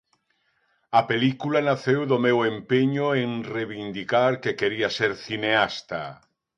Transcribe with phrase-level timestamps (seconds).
[0.99, 6.01] A película naceu do meu empeño en reivindicar que quería ser cineasta.